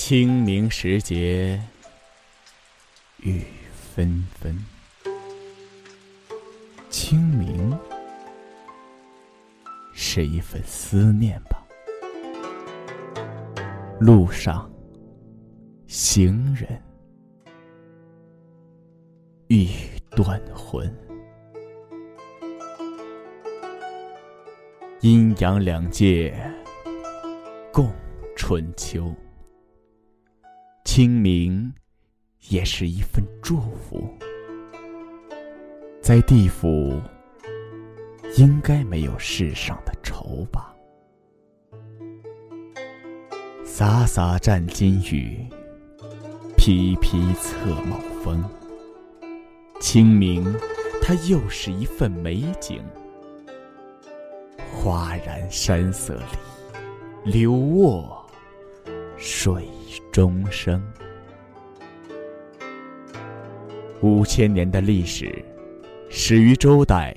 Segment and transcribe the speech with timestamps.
[0.00, 1.60] 清明时节
[3.18, 3.42] 雨
[3.72, 4.56] 纷纷，
[6.88, 7.76] 清明
[9.92, 11.66] 是一份思念吧。
[13.98, 14.70] 路上，
[15.88, 16.80] 行人
[19.48, 19.68] 欲
[20.12, 20.96] 断魂，
[25.00, 26.32] 阴阳两界
[27.72, 27.92] 共
[28.36, 29.12] 春秋。
[30.98, 31.72] 清明，
[32.48, 34.12] 也是一份祝福。
[36.02, 37.00] 在地府，
[38.36, 40.74] 应该没有世上的愁吧？
[43.64, 45.46] 洒洒沾金雨，
[46.56, 47.54] 披披侧
[47.84, 48.44] 帽风。
[49.78, 50.52] 清明，
[51.00, 52.82] 它又是一份美景。
[54.72, 58.26] 花然山色里，柳卧
[59.16, 59.68] 水。
[60.12, 60.82] 终生，
[64.00, 65.44] 五千年的历史
[66.08, 67.16] 始于周代，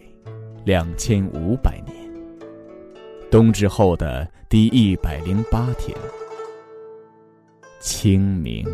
[0.65, 1.95] 两千五百年。
[3.29, 5.97] 冬至后的第一百零八天，
[7.79, 8.65] 清明。